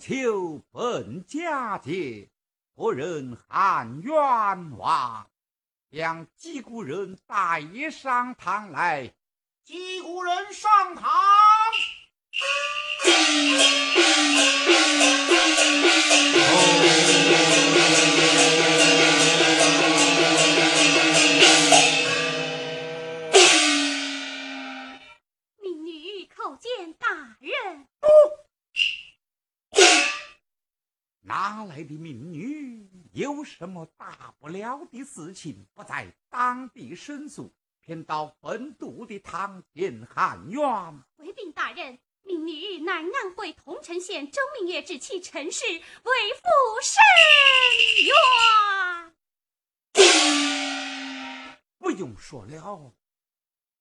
[0.00, 2.30] 秋本佳节，
[2.74, 4.14] 何人喊冤
[4.78, 5.26] 枉？
[5.92, 9.12] 将击鼓人带上堂来。
[9.62, 11.10] 击鼓人上堂。
[31.30, 32.88] 哪来的民女？
[33.12, 35.64] 有什么大不了的事情？
[35.74, 40.60] 不在当地申诉，偏到本都的堂前喊冤。
[41.16, 45.80] 回禀大人，民女乃安徽桐城县周明月之妻陈氏，为
[46.34, 46.48] 父
[46.82, 46.98] 申
[48.08, 49.14] 冤。
[51.78, 52.92] 不用说了，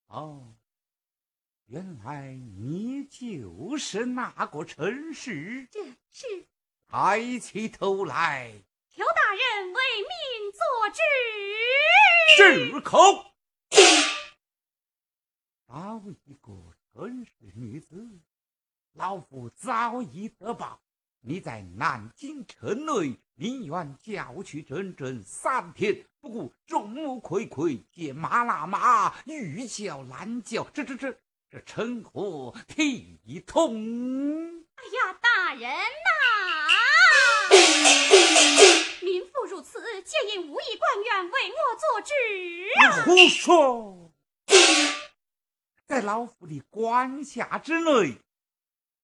[0.06, 0.54] 哦，
[1.66, 5.68] 原来你就是那个陈氏。
[5.72, 6.46] 这是。
[6.92, 8.52] 抬起头来，
[8.90, 10.98] 求大人为民做主。
[12.36, 13.26] 止口！
[15.68, 16.52] 找一个
[16.92, 18.20] 真实女子，
[18.94, 20.82] 老夫早已得报。
[21.22, 31.16] 你在南京城内，宁愿叫去整整三天，不顾众目睽睽，见马拉马，欲叫难叫，这这这
[31.52, 33.74] 这称呼体统？
[34.76, 36.12] 哎呀，大人呐！
[39.02, 42.14] 民妇如此，皆因武义官员为我做主
[42.84, 43.04] 啊。
[43.04, 44.12] 胡说！
[45.88, 48.22] 在老夫的管辖之内，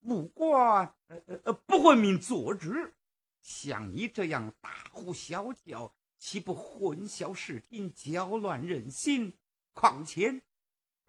[0.06, 2.72] 不管呃呃不为民做主。
[3.42, 9.36] 像你这样大呼小叫，岂不混淆视听，搅乱人心？
[9.74, 10.44] 况且，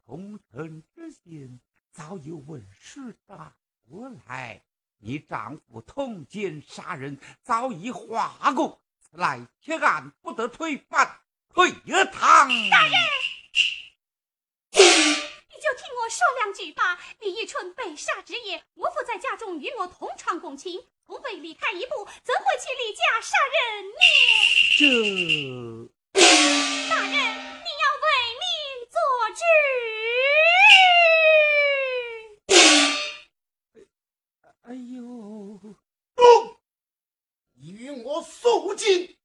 [0.07, 1.59] 通城知县
[1.93, 3.57] 早有文书打
[3.91, 4.63] 过来。
[4.99, 11.21] 你丈夫通奸杀人，早已化过，此来铁案不得推翻，
[11.53, 12.49] 退堂。
[12.71, 12.93] 大人，
[14.71, 17.01] 你就听我说两句吧。
[17.19, 23.99] 李玉春被杀之夜，我父在家中与我同床共寝，从未离开一步，怎会去李家杀人呢？
[24.79, 26.21] 这，
[26.89, 28.07] 大人，你要为
[28.39, 28.47] 民
[28.89, 28.95] 做
[29.35, 29.43] 主。
[34.69, 35.61] 哎呦！
[36.15, 36.23] 不，
[37.55, 39.17] 与我肃静。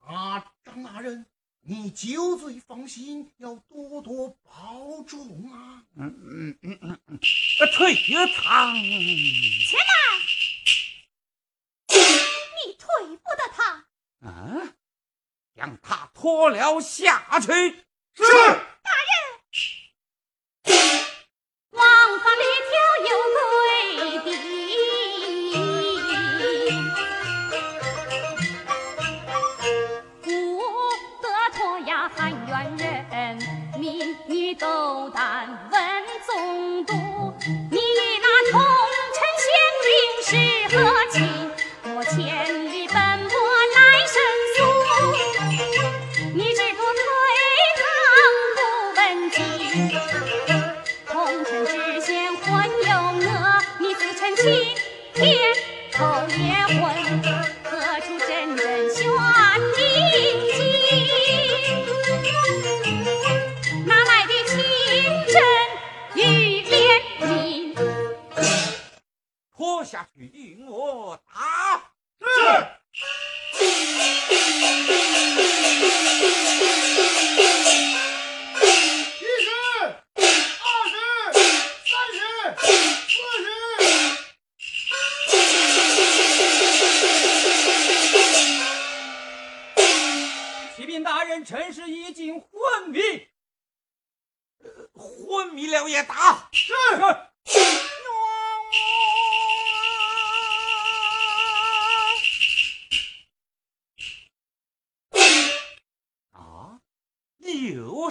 [0.00, 1.24] 啊，张大人，
[1.60, 5.86] 你酒醉放心，要多多保重啊。
[5.94, 7.18] 嗯嗯嗯嗯嗯，
[7.76, 7.94] 退
[8.34, 8.74] 堂。
[8.74, 9.94] 且慢，
[12.66, 13.86] 你退不得他。
[14.26, 14.74] 啊，
[15.54, 17.48] 将他拖了下去。
[18.14, 18.24] 是。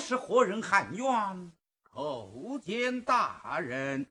[0.10, 1.52] 是何人喊冤？
[1.94, 4.08] 叩见大人。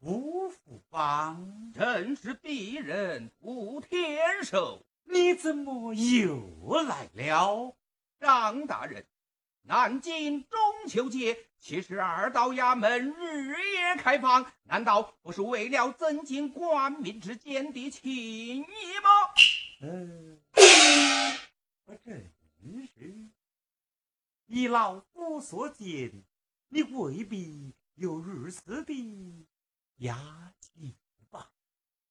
[0.00, 4.84] 吴福邦，正是鄙人吴天寿。
[5.04, 7.74] 你怎么又来了？
[8.20, 9.06] 张大人，
[9.62, 18.64] 南京中秋节七十二道衙门日夜开放，难道不是为了增进官民之间的情谊
[19.02, 19.08] 吗？
[19.80, 20.38] 嗯，
[21.86, 23.25] 我真是。
[24.56, 26.24] 依老夫所见，
[26.70, 29.54] 你未必有如此的
[29.98, 30.16] 雅
[30.58, 30.96] 兴
[31.30, 31.50] 吧？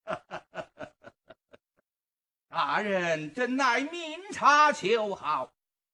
[2.47, 5.51] 大人真乃明察秋毫，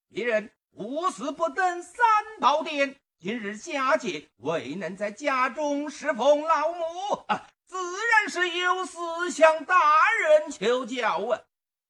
[0.09, 1.95] 鄙人无事不登三
[2.41, 6.83] 宝殿，今日佳节未能在家中侍奉老母，
[7.29, 8.97] 啊，自然是有事
[9.31, 9.79] 向大
[10.19, 11.43] 人求教啊。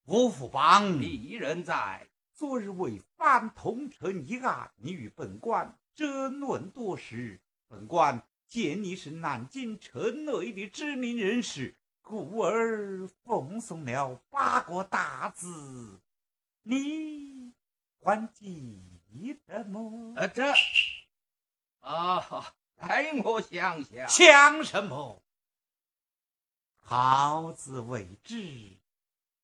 [0.05, 2.07] 吴福邦，鄙人在
[2.41, 11.77] 昨日为反同城一案，你与本官争论多时，本官见你是南京城内的知名人士。
[12.01, 16.01] 故而奉送了八个大字，
[16.63, 17.53] 你
[17.99, 20.15] 还记得么？
[20.15, 20.51] 啊，这
[21.81, 24.09] 啊，待我想想。
[24.09, 25.21] 想什么？
[26.79, 28.79] 好自为之，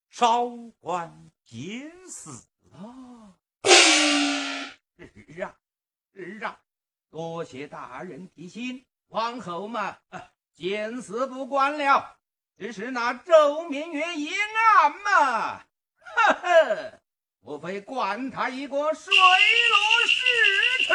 [0.09, 0.47] 少
[0.79, 2.31] 管闲事
[2.77, 3.33] 啊！
[4.97, 5.55] 是啊，
[6.13, 6.59] 是啊，
[7.09, 9.97] 多谢大人提醒，往后嘛，
[10.53, 12.19] 见死不管了。
[12.57, 17.01] 只是那周明月一案嘛，呵呵，
[17.39, 20.25] 莫非管他一个水落石
[20.83, 20.93] 出？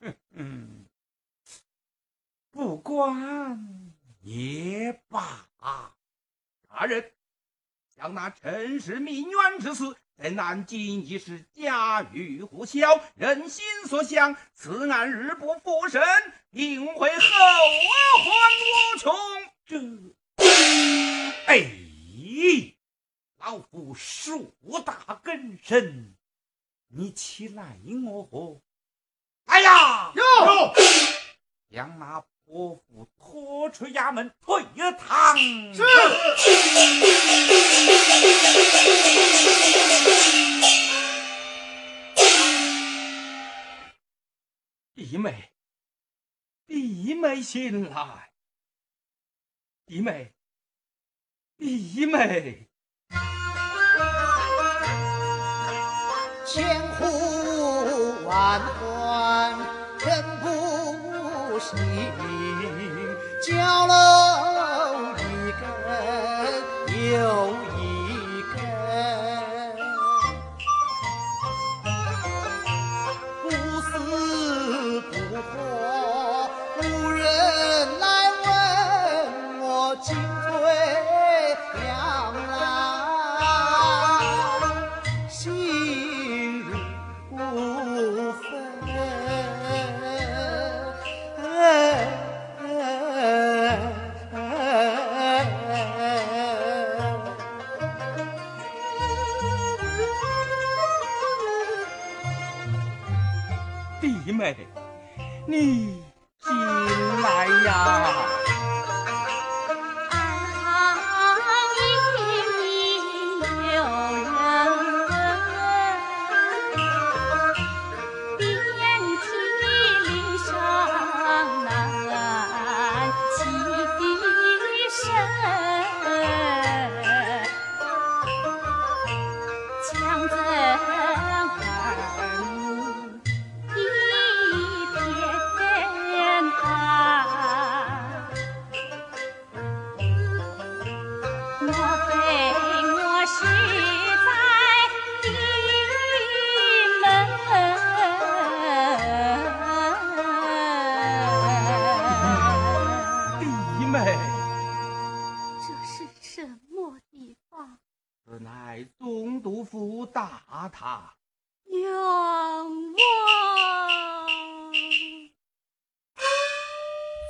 [0.00, 0.86] 嗯嗯，
[2.50, 5.48] 不管也罢。
[6.68, 7.12] 大人，
[8.02, 14.34] 像那陈氏命冤之死，在南京已是家喻户晓，人心所向。
[14.52, 16.02] 此案日不复审。
[16.50, 17.28] 定会后
[18.24, 18.34] 患
[18.66, 19.14] 无穷。
[19.64, 19.78] 这，
[21.46, 21.64] 哎，
[23.38, 24.52] 老夫树
[24.84, 26.16] 大根深，
[26.88, 28.60] 你起来我。
[29.44, 30.74] 哎呀，哟，
[31.70, 34.64] 将那泼妇拖出衙门，退
[34.98, 35.38] 堂。
[35.72, 35.84] 是。
[47.42, 48.30] 弟妹醒来，
[49.86, 50.32] 弟妹，
[51.58, 52.68] 弟妹，
[56.46, 59.58] 千呼万唤
[59.98, 61.76] 人不醒，
[63.42, 63.92] 叫楼
[65.16, 65.20] 一
[65.58, 65.60] 根
[67.10, 67.18] 又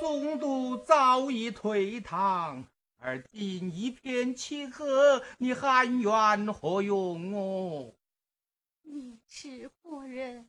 [0.00, 2.66] 总督早已退堂，
[2.96, 4.86] 而今一片漆黑，
[5.36, 7.94] 你喊冤何用哦？
[8.84, 10.48] 你是何人？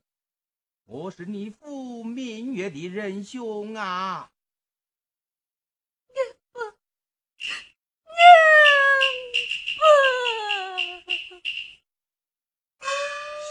[0.85, 4.31] 我是你父明月的仁兄啊！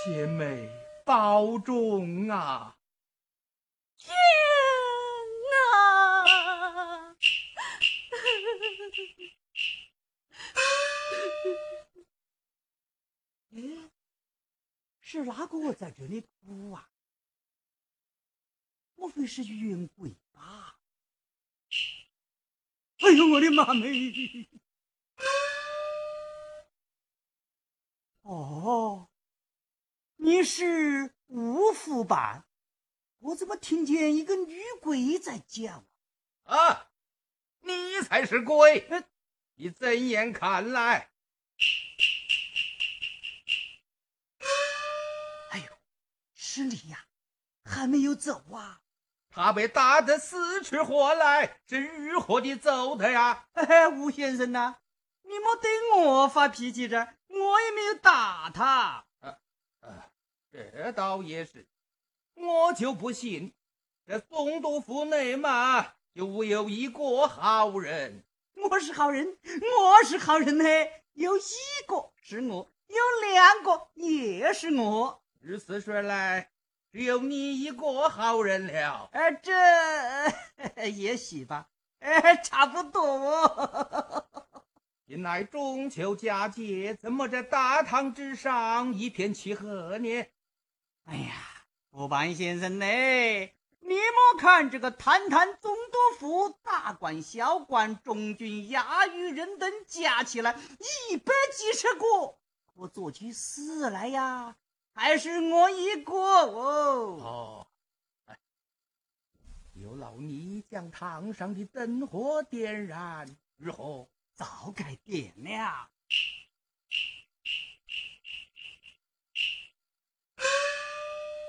[0.04, 0.68] 贤妹
[1.04, 2.76] 保重啊！
[3.96, 4.12] 天
[5.54, 6.24] 啊！
[13.52, 13.60] 哎，
[15.00, 16.90] 是哪个在这里哭啊？
[18.96, 20.80] 莫非是冤鬼吧？
[22.98, 24.48] 哎呦，我的妈咪！
[28.22, 29.08] 哦，
[30.24, 32.44] 你是吴副办？
[33.18, 35.82] 我怎么听见一个女鬼在叫
[36.44, 36.90] 啊？
[37.62, 38.88] 你才是鬼！
[39.56, 41.10] 你怎眼看来？
[45.50, 45.64] 哎呦，
[46.36, 47.06] 是你呀，
[47.64, 48.82] 还没有走啊？
[49.28, 53.48] 他被打得死去活来，是如何的揍他呀？
[53.54, 54.76] 嘿嘿，吴先生呐，
[55.22, 59.06] 你莫对我发脾气着，我也没有打他。
[60.52, 61.66] 这倒也是，
[62.34, 63.54] 我就不信
[64.06, 68.22] 这总督府内嘛，就无有一个好人。
[68.56, 70.64] 我是好人，我是好人呢，
[71.14, 71.40] 有一
[71.86, 72.96] 个是我，有
[73.30, 75.22] 两个也是我。
[75.40, 76.50] 如此说来。
[76.92, 79.50] 只有你一个好人了，哎，这
[80.90, 81.66] 也许吧，
[82.00, 84.26] 哎，差不多。
[85.08, 89.66] 近来中秋佳节，怎么这大堂之上一片漆黑
[90.00, 90.26] 呢？
[91.04, 91.34] 哎呀，
[91.90, 93.54] 副办先生嘞？
[93.80, 100.56] 你莫看这个探探总督府大官、小官、中军、衙役人等加起来
[101.10, 102.38] 一百几十个，
[102.74, 104.56] 我做起事来呀！
[104.94, 107.18] 还是我一个哦。
[107.20, 108.36] 哦，
[109.72, 115.88] 有劳你将堂上的灯火点燃，日后早该点了。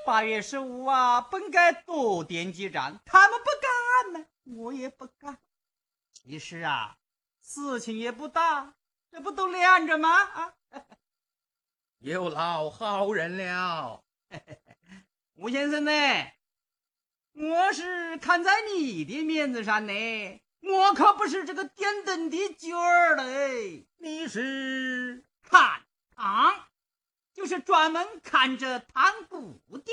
[0.05, 3.45] 八月十五啊，本该多点几盏，他们不
[4.13, 5.39] 敢呢，我也不敢。
[6.11, 6.97] 其实啊，
[7.41, 8.75] 事情也不大，
[9.09, 10.09] 这不都连着吗？
[10.23, 10.53] 啊。
[11.99, 14.03] 有老好人了，
[15.35, 15.91] 吴先生呢？
[17.35, 23.87] 我是看在你的面子上呢，我可不是这个点灯的角儿嘞。
[23.97, 25.81] 你是看
[26.13, 26.67] 堂，
[27.33, 29.91] 就是专门看着堂鼓的，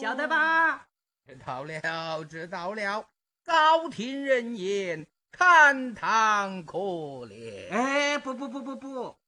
[0.00, 0.88] 晓得吧？
[1.26, 3.08] 知道了，知道了。
[3.44, 7.70] 高听人言，看堂可怜。
[7.70, 9.18] 哎，不不不不不。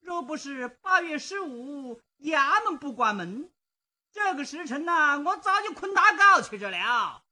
[0.00, 3.50] 若不是八月十五衙门不关门，
[4.12, 7.24] 这个时辰呐，我早就困大觉去着了。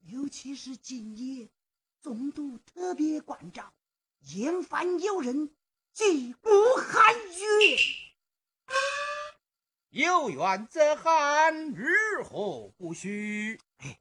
[0.00, 1.50] 尤其是今夜，
[2.00, 3.72] 总督特别关照，
[4.20, 5.54] 严防有人，
[5.92, 7.78] 即不含冤。
[9.90, 13.60] 有冤则含，日后不许。
[13.78, 14.00] 哎，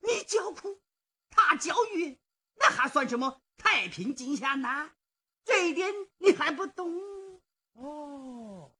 [0.00, 0.80] 你叫苦，
[1.28, 2.16] 他叫冤，
[2.54, 4.92] 那还算什么太平景象呐？
[5.44, 7.42] 这一点你还不懂
[7.72, 8.72] 哦？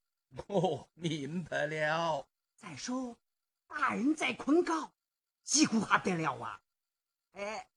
[0.46, 2.28] 我明白了。
[2.54, 3.18] 再说，
[3.66, 4.92] 大人在困告，
[5.42, 6.60] 几乎还得了啊？
[7.32, 7.68] 哎，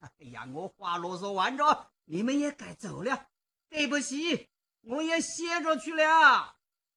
[0.00, 3.29] 哎呀，我话啰嗦完着，你们也该走了。
[3.70, 4.50] 对不起，
[4.82, 6.56] 我也歇着去了。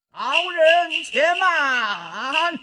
[0.10, 2.54] 好人且慢。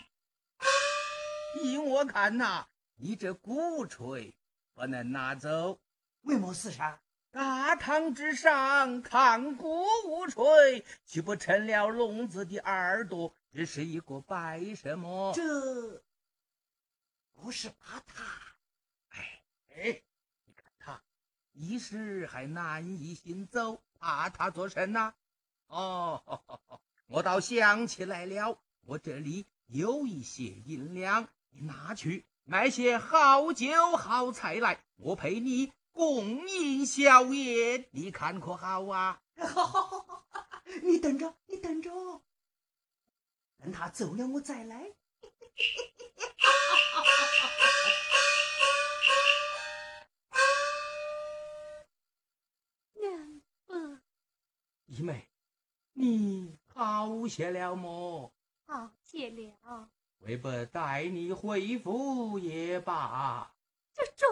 [1.63, 4.35] 依我看呐，你这鼓槌
[4.75, 5.81] 不能拿走。
[6.23, 7.01] 为么事啥？
[7.31, 13.33] 大堂之上看鼓无吹，岂不成了聋子的耳朵？
[13.53, 15.33] 只是一个摆什么？
[15.35, 16.03] 这
[17.33, 18.25] 不是怕他？
[19.11, 19.43] 哎
[19.77, 20.03] 哎，
[20.45, 21.01] 你看他
[21.53, 25.15] 一时还难以行走，怕他做甚呐？
[25.69, 26.43] 哦，
[27.07, 35.73] 我倒想起来了，我这里有一些银两，你拿去买些好酒好菜来，我陪你。
[35.93, 39.21] 共饮宵夜，你看可好啊？
[39.37, 40.25] 好，好，好，
[40.83, 41.91] 你等着，你等着，
[43.59, 44.79] 等他走了，我再来。
[46.39, 47.30] 哈哈哈
[55.01, 55.31] 姨妹，
[55.95, 58.31] 你好些了么？
[58.67, 59.89] 好些了。
[60.19, 63.51] 为不带你回府也罢。
[63.95, 64.31] 这妆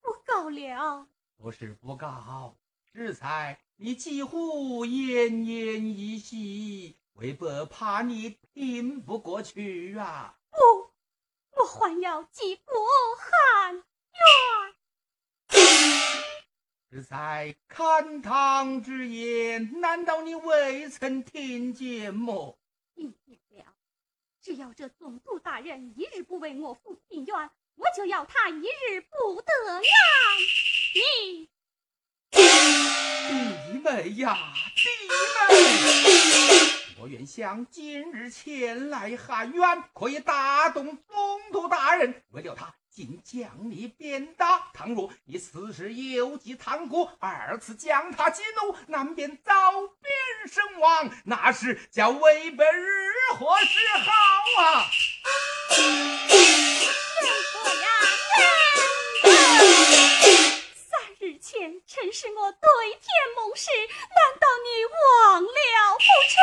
[0.00, 0.32] 不够。
[0.32, 1.06] 告了？
[1.36, 2.56] 不是不告，
[2.90, 10.38] 只才你几乎奄奄一息，为不怕你拼不过去啊？
[10.50, 10.56] 不，
[11.60, 12.74] 我还要继国
[13.18, 13.82] 汉冤。
[16.92, 22.58] 只在看堂之言，难道你未曾听见么？
[22.94, 23.64] 听见了。
[24.42, 29.82] 只要这总督大人一日不为我父平冤，我就要他一日不得安。
[30.94, 31.48] 你，
[32.30, 34.36] 弟妹呀，
[34.76, 35.54] 弟妹！
[37.00, 42.74] 我原想今日前来喊冤，可以打动总督大人，为了他。
[42.94, 44.70] 竟将你鞭打！
[44.74, 50.12] 倘若你此时有计贪国，二次将他激怒，难免遭鞭
[50.46, 54.12] 身亡，那时叫为本日何是好
[54.62, 54.84] 啊？
[60.74, 65.48] 三日前，曾是我对天盟誓，难道你忘了
[65.96, 66.36] 不成？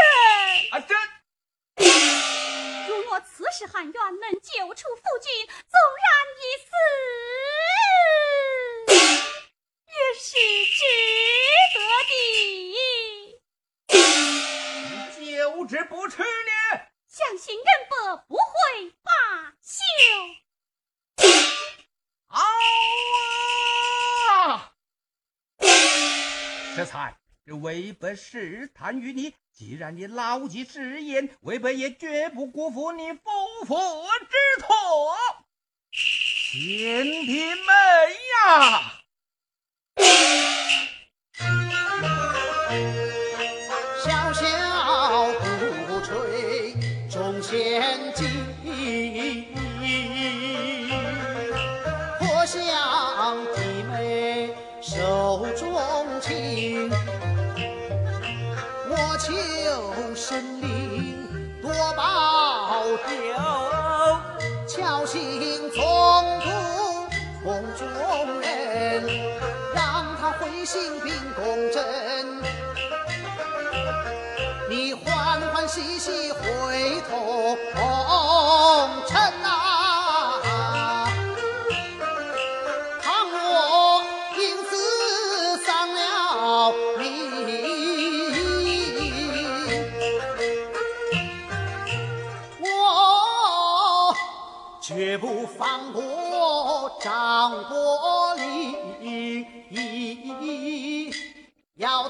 [0.71, 2.58] 啊，真。
[3.09, 5.73] 如我此时喊冤，能救出夫君，纵
[6.05, 6.69] 然一死，
[9.87, 10.29] 也是
[10.67, 10.79] 值
[11.73, 12.11] 得的。
[15.17, 16.27] 你救之不迟呢？
[17.07, 19.11] 相信仁伯不会罢
[19.59, 19.81] 休。
[22.27, 22.37] 好
[24.43, 24.71] 啊！
[26.77, 29.33] 这才，这为不试探于你。
[29.51, 33.21] 既然你牢记誓言，为本也绝不辜负你夫
[33.65, 35.15] 妇之托。
[35.91, 37.65] 贤弟们
[38.47, 38.98] 呀，
[70.71, 71.83] 心并公正。
[74.69, 80.39] 你欢欢喜喜回头红尘啊！
[83.01, 84.03] 倘若
[84.37, 87.29] 因此丧了命。
[94.81, 97.98] 绝不放过张国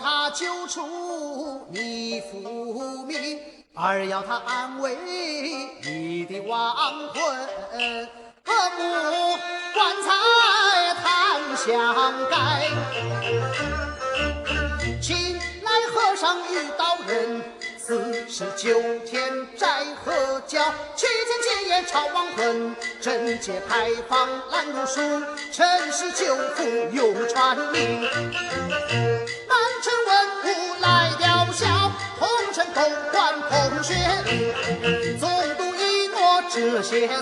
[0.02, 3.40] 他救出你父命，
[3.76, 4.98] 二要他安慰
[5.84, 6.74] 你的亡
[7.10, 7.22] 魂。
[8.46, 8.82] 何不
[9.74, 10.08] 棺材
[11.04, 11.04] 谈
[11.58, 12.36] 相改？
[15.02, 17.44] 请来和尚与道人。
[17.78, 20.64] 此时九天斋和教，
[20.96, 25.02] 七天戒烟超亡魂，贞节牌坊烂如书，
[25.52, 28.08] 尘世旧福永传名。
[35.20, 37.22] 总督一诺这些事，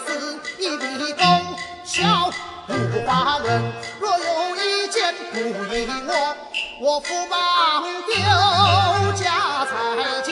[0.60, 1.24] 一笔勾
[1.84, 2.30] 销
[2.68, 2.72] 无
[3.06, 3.48] 花论。
[4.00, 4.26] 若有
[4.56, 5.38] 一件不
[5.74, 6.10] 依我，
[6.82, 8.16] 我父帮丢
[9.14, 9.72] 家财
[10.24, 10.30] 尽。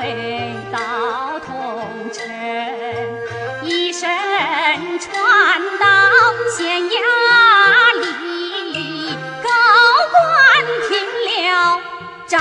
[0.00, 2.24] 回到桐城，
[3.64, 4.08] 一身
[5.00, 5.86] 穿到
[6.56, 6.94] 县衙
[7.98, 9.10] 里，
[9.42, 9.50] 高
[10.12, 10.22] 官
[10.88, 10.88] 听
[11.26, 11.80] 了
[12.28, 12.38] 战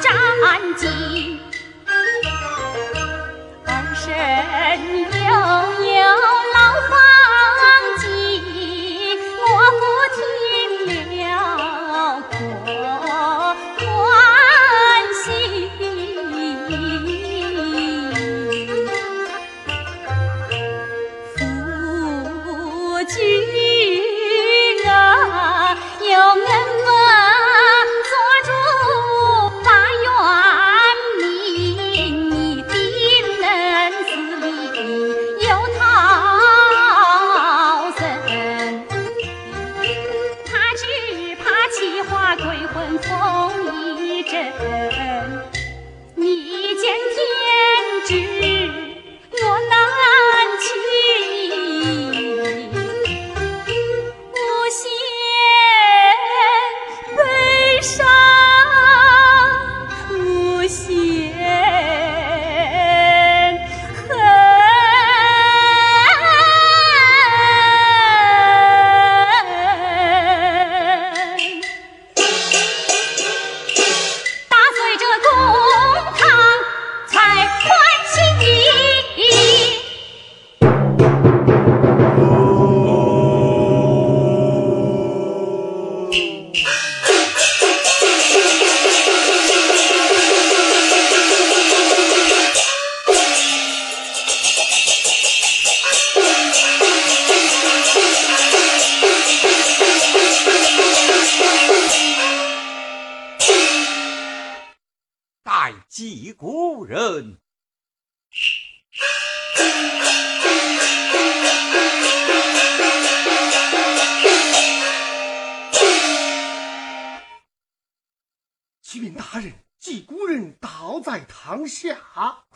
[0.00, 0.10] 战
[0.76, 1.38] 兢。
[3.64, 4.08] 二婶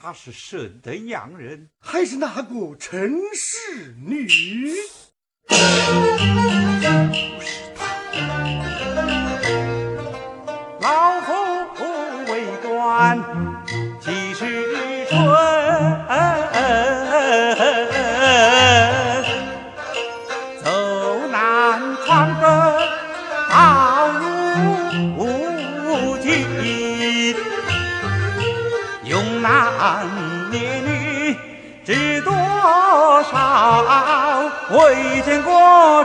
[0.05, 4.75] 他是神灯洋人，还是那个陈氏女？
[10.81, 11.33] 老夫
[12.33, 13.17] 为官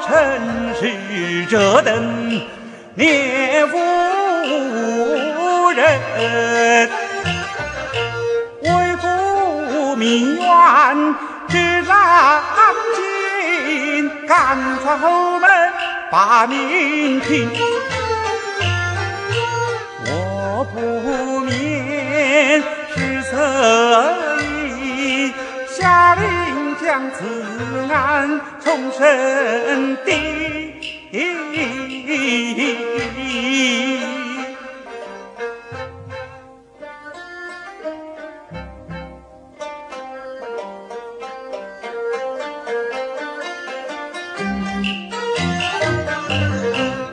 [0.08, 2.42] 过尘世这等
[2.96, 3.78] 孽妇
[5.72, 6.90] 人，
[8.62, 10.46] 为父命冤
[11.50, 12.42] 只让
[12.96, 15.50] 尽，赶出后门
[16.10, 17.50] 把命平。
[20.06, 22.64] 我不免
[22.96, 23.36] 失色，
[26.88, 27.26] 将此
[27.92, 30.16] 案重审定。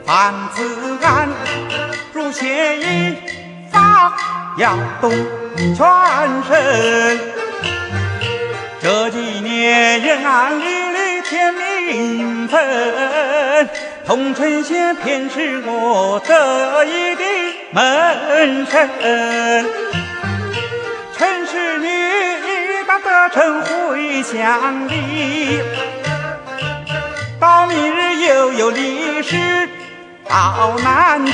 [0.05, 1.27] 犯此案
[2.13, 3.17] 如嫌疑，
[3.69, 4.13] 法
[4.57, 5.11] 要动
[5.75, 5.75] 全
[6.47, 7.34] 身。
[8.85, 13.67] 这几年人案屡屡添名分，
[14.05, 17.23] 同城县偏是我得意的
[17.71, 18.87] 门生。
[21.17, 21.87] 陈氏女
[22.85, 25.59] 把得成回乡里，
[27.39, 29.67] 到明日又有礼事
[30.29, 31.33] 到南京。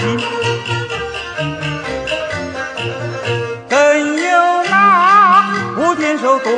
[3.69, 5.43] 更有那
[5.77, 6.49] 吴天寿咄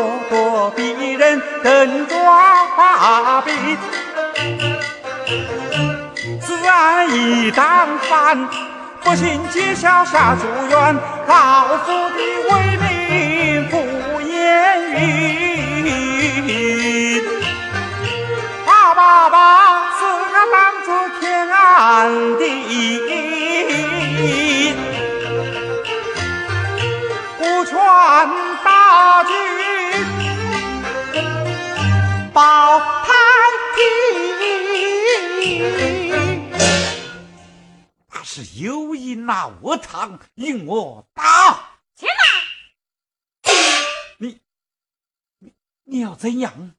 [0.63, 3.51] 咄逼人，等抓笔。
[6.41, 8.47] 此案一旦翻，
[9.03, 10.97] 不幸揭晓下朱元，
[11.27, 12.17] 老夫的
[12.49, 17.21] 威名不言语。
[18.65, 22.41] 爸爸把此案当作天案地。
[27.37, 27.75] 顾全
[28.63, 29.33] 大局，
[32.33, 33.13] 宝钗，
[38.09, 42.17] 他是有意拿我汤与我打，且慢。
[44.17, 44.41] 你
[45.37, 46.73] 你你要怎样？